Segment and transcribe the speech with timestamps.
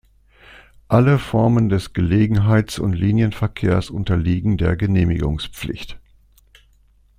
[0.87, 5.99] Alle Formen des Gelegenheits- und Linienverkehrs unterliegen der Genehmigungspflicht.